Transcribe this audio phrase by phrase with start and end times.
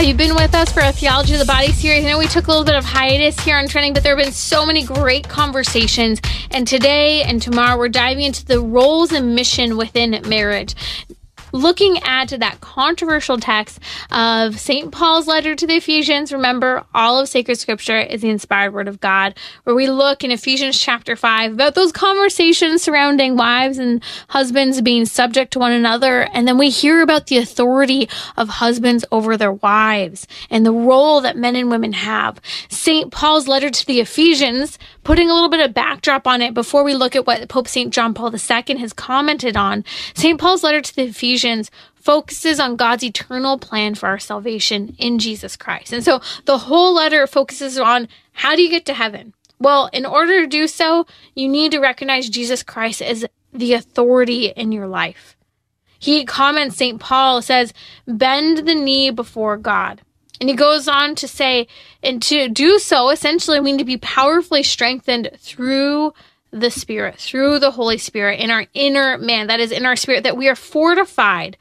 [0.00, 2.06] Have been with us for a Theology of the Body series?
[2.06, 4.24] I know we took a little bit of hiatus here on trending, but there have
[4.24, 6.22] been so many great conversations.
[6.50, 10.74] And today and tomorrow, we're diving into the roles and mission within marriage
[11.52, 14.92] looking at that controversial text of St.
[14.92, 16.32] Paul's letter to the Ephesians.
[16.32, 20.30] Remember, all of sacred scripture is the inspired word of God, where we look in
[20.30, 26.28] Ephesians chapter 5 about those conversations surrounding wives and husbands being subject to one another.
[26.32, 31.20] And then we hear about the authority of husbands over their wives and the role
[31.22, 32.40] that men and women have.
[32.68, 33.10] St.
[33.10, 36.94] Paul's letter to the Ephesians, putting a little bit of backdrop on it before we
[36.94, 37.92] look at what Pope St.
[37.92, 39.84] John Paul II has commented on.
[40.14, 40.38] St.
[40.38, 45.18] Paul's letter to the Ephesians Ephesians focuses on God's eternal plan for our salvation in
[45.18, 45.90] Jesus Christ.
[45.90, 49.32] And so the whole letter focuses on how do you get to heaven?
[49.58, 53.24] Well, in order to do so, you need to recognize Jesus Christ as
[53.54, 55.34] the authority in your life.
[55.98, 57.00] He comments, St.
[57.00, 57.72] Paul says,
[58.06, 60.02] bend the knee before God.
[60.40, 61.68] And he goes on to say,
[62.02, 66.12] and to do so, essentially, we need to be powerfully strengthened through
[66.52, 70.24] the Spirit, through the Holy Spirit in our inner man, that is in our spirit,
[70.24, 71.56] that we are fortified,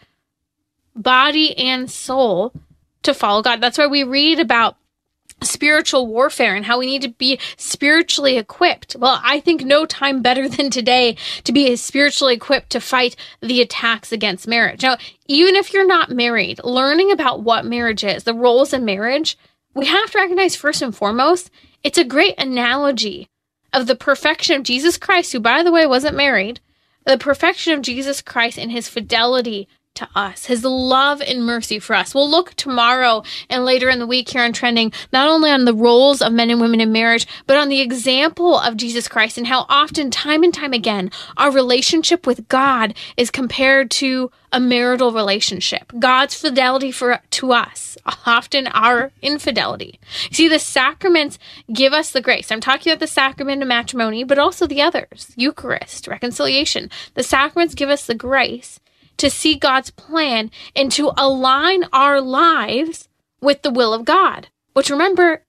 [0.96, 2.54] body and soul,
[3.04, 3.62] to follow God.
[3.62, 4.78] That's why we read about
[5.42, 8.96] spiritual warfare and how we need to be spiritually equipped.
[9.00, 13.62] Well, I think no time better than today to be spiritually equipped to fight the
[13.62, 14.84] attacks against marriage.
[14.84, 19.38] Now, even if you're not married, learning about what marriage is, the roles in marriage,
[19.74, 21.50] we have to recognize first and foremost,
[21.84, 23.30] it's a great analogy
[23.74, 26.60] of the perfection of Jesus Christ, who, by the way, wasn't married,
[27.06, 31.94] the perfection of Jesus Christ and his fidelity to us, his love and mercy for
[31.94, 32.16] us.
[32.16, 35.74] We'll look tomorrow and later in the week here on Trending, not only on the
[35.74, 39.48] roles of men and women in marriage, but on the example of Jesus Christ and
[39.48, 45.12] how often, time and time again, our relationship with God is compared to a marital
[45.12, 45.92] relationship.
[46.00, 50.00] God's fidelity for to us, often our infidelity.
[50.32, 51.40] See, the sacraments
[51.74, 52.52] give us the grace.
[52.52, 56.90] I'm talking about the sacrament of matrimony, but also the others Eucharist, reconciliation.
[57.14, 58.80] The sacraments give us the grace
[59.18, 63.10] to see God's plan and to align our lives
[63.42, 64.48] with the will of God.
[64.74, 65.44] Which remember,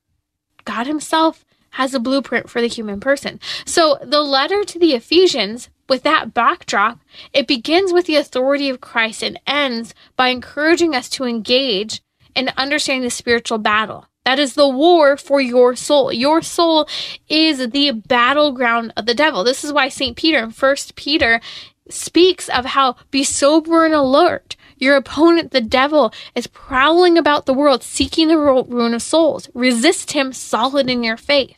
[0.65, 1.45] God Himself
[1.75, 3.39] has a blueprint for the human person.
[3.65, 7.01] So the letter to the Ephesians, with that backdrop,
[7.33, 12.03] it begins with the authority of Christ and ends by encouraging us to engage
[12.35, 14.07] in understanding the spiritual battle.
[14.25, 16.13] That is the war for your soul.
[16.13, 16.89] Your soul
[17.29, 19.43] is the battleground of the devil.
[19.43, 20.17] This is why St.
[20.17, 21.41] Peter in 1 Peter
[21.89, 24.57] speaks of how be sober and alert.
[24.77, 29.51] Your opponent, the devil, is prowling about the world seeking the ruin of souls.
[29.55, 31.57] Resist him solid in your faith.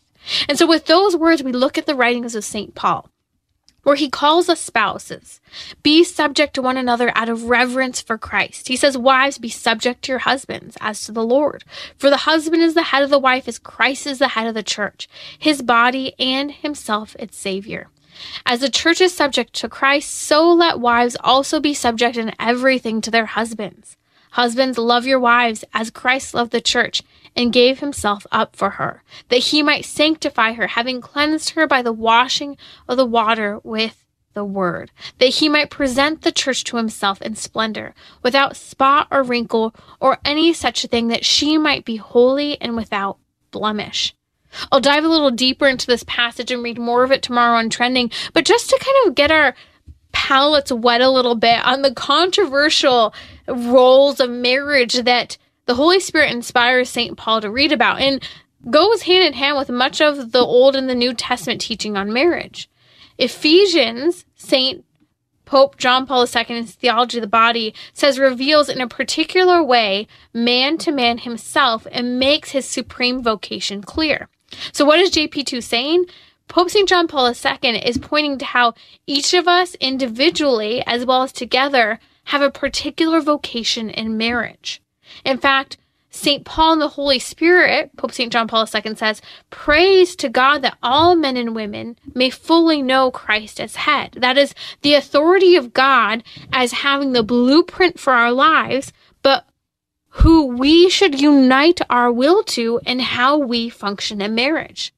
[0.48, 2.74] And so, with those words, we look at the writings of St.
[2.74, 3.08] Paul,
[3.82, 5.40] where he calls us spouses,
[5.82, 8.68] be subject to one another out of reverence for Christ.
[8.68, 11.64] He says, Wives, be subject to your husbands as to the Lord.
[11.96, 14.54] For the husband is the head of the wife, as Christ is the head of
[14.54, 17.88] the church, his body, and himself its Savior.
[18.46, 23.00] As the church is subject to Christ, so let wives also be subject in everything
[23.00, 23.96] to their husbands.
[24.32, 27.02] Husbands, love your wives as Christ loved the church
[27.36, 31.82] and gave himself up for her, that he might sanctify her, having cleansed her by
[31.82, 32.56] the washing
[32.88, 34.04] of the water with
[34.34, 39.22] the word, that he might present the church to himself in splendor, without spot or
[39.22, 43.18] wrinkle or any such thing, that she might be holy and without
[43.50, 44.14] blemish.
[44.70, 47.70] I'll dive a little deeper into this passage and read more of it tomorrow on
[47.70, 49.54] trending, but just to kind of get our
[50.12, 53.14] palates wet a little bit on the controversial
[53.48, 57.16] roles of marriage that the Holy Spirit inspires St.
[57.16, 58.22] Paul to read about and
[58.70, 62.12] goes hand in hand with much of the Old and the New Testament teaching on
[62.12, 62.68] marriage.
[63.18, 64.84] Ephesians, St.
[65.44, 70.78] Pope John Paul II's Theology of the Body says reveals in a particular way man
[70.78, 74.28] to man himself and makes his supreme vocation clear.
[74.72, 76.06] So, what is JP2 saying?
[76.48, 76.88] Pope St.
[76.88, 78.74] John Paul II is pointing to how
[79.06, 84.81] each of us individually, as well as together, have a particular vocation in marriage.
[85.24, 85.76] In fact,
[86.10, 86.44] St.
[86.44, 88.30] Paul and the Holy Spirit, Pope St.
[88.30, 93.10] John Paul II says, praise to God that all men and women may fully know
[93.10, 94.18] Christ as head.
[94.20, 96.22] That is the authority of God
[96.52, 98.92] as having the blueprint for our lives,
[99.22, 99.46] but
[100.16, 104.92] who we should unite our will to and how we function in marriage.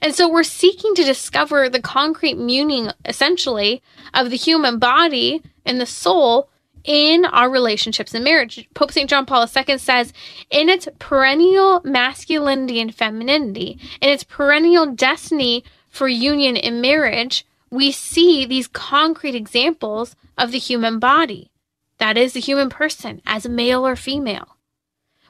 [0.00, 3.82] And so we're seeking to discover the concrete meaning, essentially,
[4.14, 6.48] of the human body and the soul
[6.84, 8.68] in our relationships and marriage.
[8.74, 9.08] Pope St.
[9.08, 10.12] John Paul II says,
[10.50, 17.92] in its perennial masculinity and femininity, in its perennial destiny for union in marriage, we
[17.92, 21.50] see these concrete examples of the human body.
[21.98, 24.56] That is, the human person as male or female.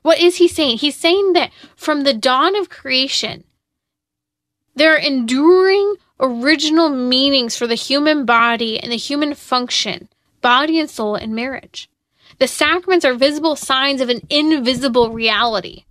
[0.03, 0.79] What is he saying?
[0.79, 3.45] He's saying that from the dawn of creation,
[4.75, 10.09] there are enduring original meanings for the human body and the human function
[10.41, 11.89] body and soul in marriage.
[12.39, 15.85] The sacraments are visible signs of an invisible reality.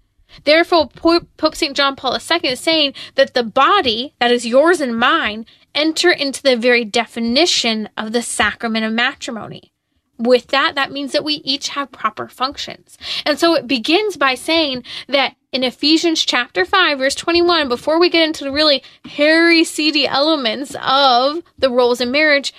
[0.43, 1.75] Therefore, Pope St.
[1.75, 6.41] John Paul II is saying that the body, that is yours and mine, enter into
[6.41, 9.71] the very definition of the sacrament of matrimony.
[10.17, 12.97] With that, that means that we each have proper functions.
[13.25, 18.09] And so it begins by saying that in Ephesians chapter 5, verse 21, before we
[18.09, 22.53] get into the really hairy, seedy elements of the roles in marriage,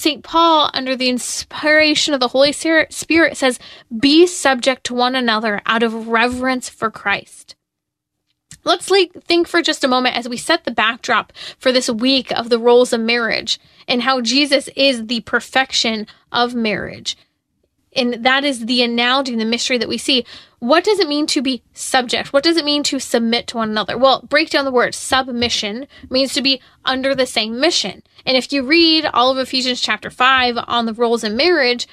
[0.00, 0.24] St.
[0.24, 2.94] Paul, under the inspiration of the Holy Spirit,
[3.36, 3.58] says,
[3.98, 7.54] Be subject to one another out of reverence for Christ.
[8.64, 8.90] Let's
[9.26, 12.58] think for just a moment as we set the backdrop for this week of the
[12.58, 17.14] roles of marriage and how Jesus is the perfection of marriage.
[17.94, 20.24] And that is the analogy the mystery that we see.
[20.60, 22.32] What does it mean to be subject?
[22.32, 23.98] What does it mean to submit to one another?
[23.98, 24.94] Well, break down the word.
[24.94, 28.02] Submission means to be under the same mission.
[28.24, 31.88] And if you read all of Ephesians chapter 5 on the roles in marriage,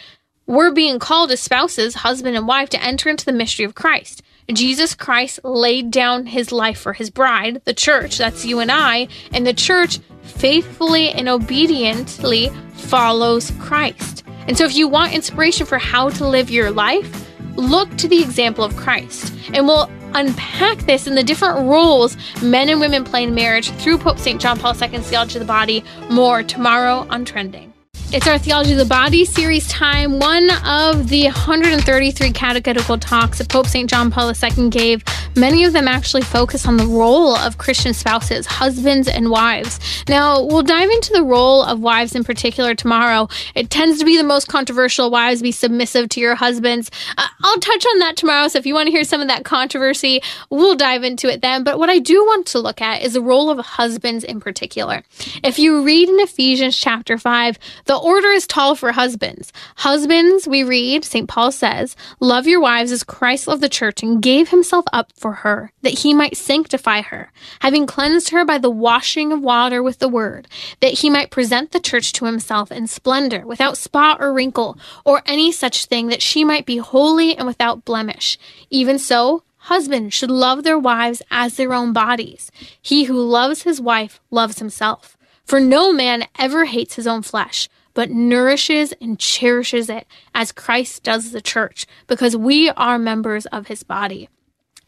[0.46, 4.22] we're being called as spouses, husband and wife, to enter into the mystery of Christ.
[4.54, 9.10] Jesus Christ laid down his life for his bride, the church, that's you and I,
[9.34, 14.24] and the church faithfully and obediently follows Christ.
[14.48, 18.22] And so, if you want inspiration for how to live your life, look to the
[18.22, 19.34] example of Christ.
[19.54, 23.98] And we'll unpack this in the different roles men and women play in marriage through
[23.98, 24.40] Pope St.
[24.40, 27.74] John Paul II's Theology of the Body more tomorrow on Trending.
[28.10, 33.50] It's our Theology of the Body series time, one of the 133 catechetical talks that
[33.50, 33.90] Pope St.
[33.90, 35.04] John Paul II gave.
[35.36, 40.06] Many of them actually focus on the role of Christian spouses, husbands, and wives.
[40.08, 43.28] Now, we'll dive into the role of wives in particular tomorrow.
[43.56, 45.12] It tends to be the most controversial.
[45.12, 46.90] Wives be submissive to your husbands.
[47.18, 49.44] Uh, I'll touch on that tomorrow, so if you want to hear some of that
[49.44, 51.66] controversy, we'll dive into it then.
[51.66, 55.04] But what I do want to look at is the role of husbands in particular.
[55.44, 59.52] If you read in Ephesians chapter 5, the the order is tall for husbands.
[59.78, 61.28] Husbands, we read, St.
[61.28, 65.32] Paul says, love your wives as Christ loved the church and gave himself up for
[65.32, 69.98] her, that he might sanctify her, having cleansed her by the washing of water with
[69.98, 70.48] the word,
[70.80, 75.24] that he might present the church to himself in splendor, without spot or wrinkle, or
[75.26, 78.38] any such thing, that she might be holy and without blemish.
[78.70, 82.52] Even so, Husbands should love their wives as their own bodies.
[82.80, 85.18] He who loves his wife loves himself.
[85.48, 90.06] For no man ever hates his own flesh, but nourishes and cherishes it
[90.36, 94.30] as Christ does the church because we are members of his body.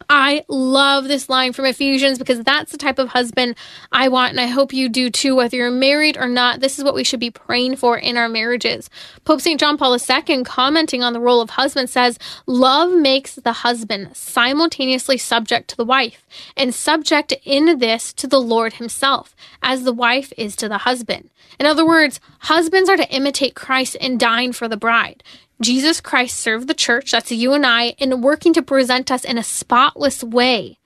[0.08, 3.56] I love this line from Ephesians because that's the type of husband
[3.92, 6.62] I want, and I hope you do too, whether you're married or not.
[6.62, 8.90] This is what we should be praying for in our marriages.
[9.26, 9.60] Pope St.
[9.60, 12.18] John Paul II, commenting on the role of husband, says,
[12.48, 16.26] Love makes the husband simultaneously subject to the wife,
[16.56, 21.30] and subject in this to the Lord himself, as the wife is to the husband.
[21.60, 25.24] In other words, husbands are to imitate Christ in dying for the bride.
[25.62, 29.38] Jesus Christ served the church, that's you and I, in working to present us in
[29.38, 30.78] a spotless way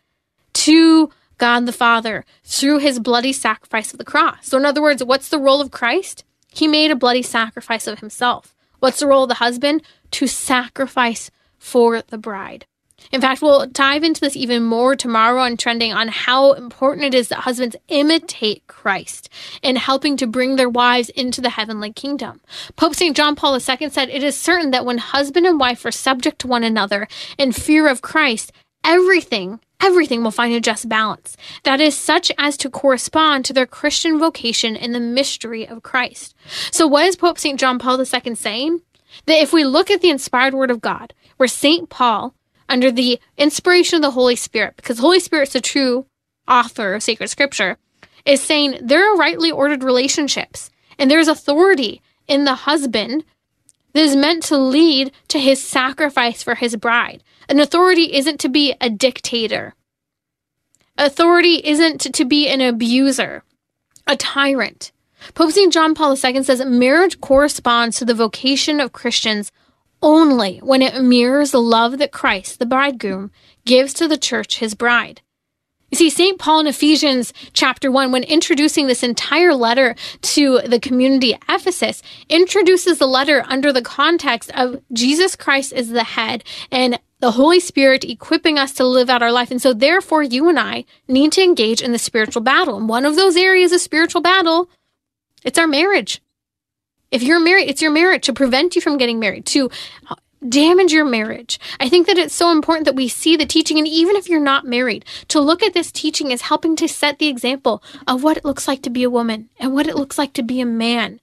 [0.53, 4.47] to God the Father through his bloody sacrifice of the cross.
[4.47, 6.23] So, in other words, what's the role of Christ?
[6.51, 8.55] He made a bloody sacrifice of himself.
[8.79, 9.83] What's the role of the husband?
[10.11, 12.65] To sacrifice for the bride.
[13.12, 17.13] In fact, we'll dive into this even more tomorrow on trending on how important it
[17.13, 19.29] is that husbands imitate Christ
[19.62, 22.41] in helping to bring their wives into the heavenly kingdom.
[22.75, 23.15] Pope St.
[23.15, 26.48] John Paul II said, It is certain that when husband and wife are subject to
[26.48, 27.07] one another
[27.38, 28.51] in fear of Christ,
[28.83, 33.65] everything everything will find a just balance that is such as to correspond to their
[33.65, 36.33] Christian vocation in the mystery of Christ.
[36.72, 37.60] So, what is Pope St.
[37.60, 38.81] John Paul II saying?
[39.25, 41.89] That if we look at the inspired word of God, where St.
[41.89, 42.33] Paul
[42.70, 46.05] under the inspiration of the Holy Spirit, because the Holy Spirit's the true
[46.48, 47.77] author of sacred scripture,
[48.25, 53.24] is saying there are rightly ordered relationships and there's authority in the husband
[53.93, 57.24] that is meant to lead to his sacrifice for his bride.
[57.50, 59.75] An authority isn't to be a dictator.
[60.98, 63.43] Authority isn't to be an abuser,
[64.08, 64.91] a tyrant.
[65.34, 65.72] Pope St.
[65.72, 69.51] John Paul II says marriage corresponds to the vocation of Christians
[70.03, 73.31] only when it mirrors the love that Christ, the bridegroom,
[73.65, 75.22] gives to the church, his bride.
[75.89, 76.39] You see, St.
[76.39, 82.01] Paul in Ephesians chapter 1, when introducing this entire letter to the community at Ephesus,
[82.29, 87.60] introduces the letter under the context of Jesus Christ is the head and the Holy
[87.60, 89.51] Spirit equipping us to live out our life.
[89.51, 92.75] And so, therefore, you and I need to engage in the spiritual battle.
[92.75, 94.69] And one of those areas of spiritual battle,
[95.43, 96.22] it's our marriage.
[97.13, 99.70] If you're married, it's your marriage to prevent you from getting married, to
[100.10, 100.15] uh,
[100.50, 101.60] damage your marriage.
[101.79, 104.39] I think that it's so important that we see the teaching, and even if you're
[104.39, 108.38] not married, to look at this teaching as helping to set the example of what
[108.38, 110.65] it looks like to be a woman and what it looks like to be a
[110.65, 111.20] man.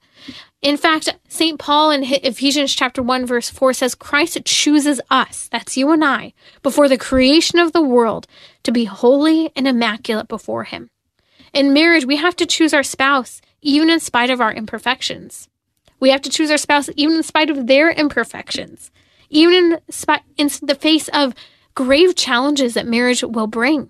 [0.61, 1.59] In fact, St.
[1.59, 6.31] Paul in Ephesians chapter 1 verse 4 says Christ chooses us, that's you and I,
[6.63, 8.27] before the creation of the world
[8.63, 10.89] to be holy and immaculate before him.
[11.51, 15.49] In marriage, we have to choose our spouse even in spite of our imperfections.
[16.01, 18.91] We have to choose our spouse even in spite of their imperfections
[19.31, 19.79] even in,
[20.37, 21.33] in the face of
[21.73, 23.89] grave challenges that marriage will bring.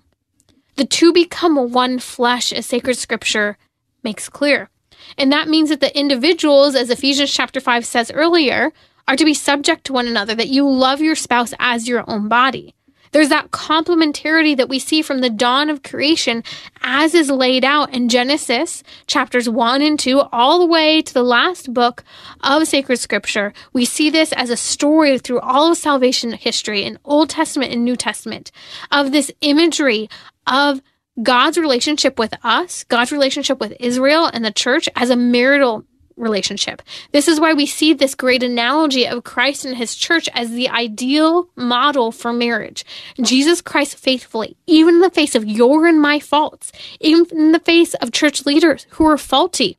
[0.76, 3.58] The two become one flesh, as sacred scripture
[4.02, 4.70] makes clear.
[5.18, 8.72] And that means that the individuals, as Ephesians chapter 5 says earlier,
[9.06, 12.28] are to be subject to one another, that you love your spouse as your own
[12.28, 12.74] body.
[13.12, 16.42] There's that complementarity that we see from the dawn of creation
[16.82, 21.22] as is laid out in Genesis chapters 1 and 2, all the way to the
[21.22, 22.02] last book
[22.40, 23.52] of sacred scripture.
[23.72, 27.84] We see this as a story through all of salvation history in Old Testament and
[27.84, 28.50] New Testament
[28.90, 30.08] of this imagery
[30.46, 30.80] of
[31.22, 35.84] God's relationship with us, God's relationship with Israel and the church as a marital
[36.16, 36.82] relationship.
[37.12, 40.68] This is why we see this great analogy of Christ and his church as the
[40.68, 42.84] ideal model for marriage.
[43.20, 47.58] Jesus Christ faithfully, even in the face of your and my faults, even in the
[47.60, 49.78] face of church leaders who are faulty,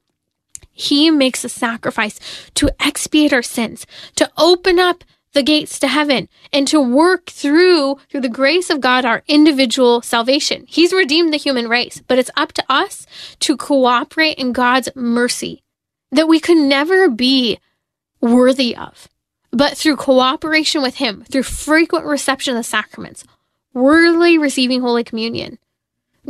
[0.71, 2.19] he makes a sacrifice
[2.55, 3.85] to expiate our sins,
[4.15, 8.79] to open up the gates to heaven and to work through through the grace of
[8.79, 10.65] God our individual salvation.
[10.67, 13.05] He's redeemed the human race, but it's up to us
[13.39, 15.62] to cooperate in God's mercy
[16.13, 17.59] that we could never be
[18.21, 19.07] worthy of.
[19.51, 23.23] But through cooperation with Him, through frequent reception of the sacraments,
[23.73, 25.59] worthily receiving Holy Communion,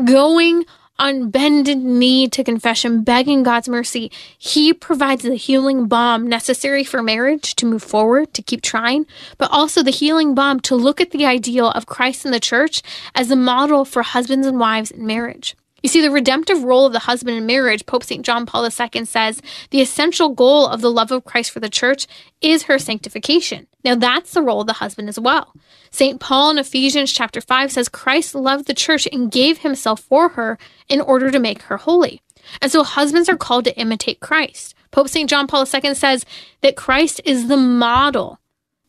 [0.04, 0.66] going
[1.00, 7.02] on bended knee to confession, begging God's mercy, He provides the healing balm necessary for
[7.02, 9.06] marriage to move forward, to keep trying,
[9.38, 12.82] but also the healing balm to look at the ideal of Christ and the church
[13.16, 15.56] as a model for husbands and wives in marriage.
[15.84, 18.26] You see, the redemptive role of the husband in marriage, Pope St.
[18.26, 22.08] John Paul II says, the essential goal of the love of Christ for the church
[22.42, 23.68] is her sanctification.
[23.84, 25.54] Now, that's the role of the husband as well.
[25.92, 26.22] St.
[26.22, 30.58] Paul in Ephesians chapter 5 says, Christ loved the church and gave himself for her
[30.88, 32.22] in order to make her holy.
[32.62, 34.74] And so husbands are called to imitate Christ.
[34.92, 35.30] Pope St.
[35.30, 36.26] John Paul II says
[36.62, 38.40] that Christ is the model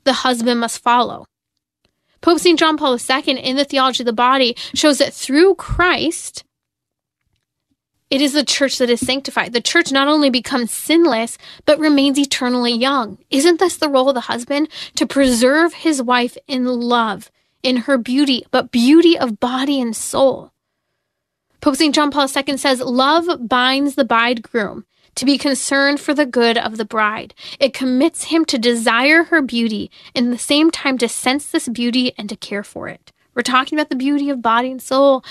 [0.05, 1.27] the husband must follow.
[2.21, 2.59] Pope St.
[2.59, 6.45] John Paul II in the Theology of the Body shows that through Christ,
[8.15, 9.53] it is the church that is sanctified.
[9.53, 13.19] The church not only becomes sinless, but remains eternally young.
[13.29, 14.69] Isn't this the role of the husband?
[14.95, 17.33] To preserve his wife in love,
[17.65, 20.53] in her beauty, but beauty of body and soul.
[21.61, 21.93] Pope St.
[21.93, 24.85] John Paul II says, Love binds the bridegroom
[25.17, 27.35] to be concerned for the good of the bride.
[27.59, 31.69] It commits him to desire her beauty and at the same time to sense this
[31.69, 33.11] beauty and to care for it.
[33.35, 35.25] We're talking about the beauty of body and soul.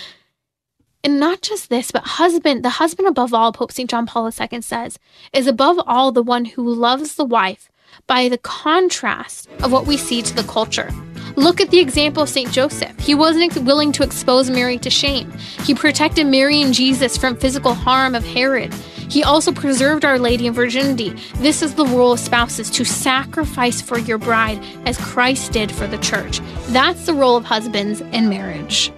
[1.06, 3.90] And not just this, but husband, the husband above all, Pope St.
[3.90, 4.98] John Paul II says,
[5.34, 7.70] is above all the one who loves the wife
[8.08, 10.90] by the contrast of what we see to the culture.
[11.36, 12.52] Look at the example of St.
[12.52, 12.98] Joseph.
[13.00, 15.32] He wasn't willing to expose Mary to shame.
[15.64, 18.74] He protected Mary and Jesus from physical harm of Herod.
[19.10, 21.10] He also preserved Our Lady in virginity.
[21.36, 25.86] This is the role of spouses to sacrifice for your bride as Christ did for
[25.86, 26.40] the church.
[26.68, 28.92] That's the role of husbands in marriage.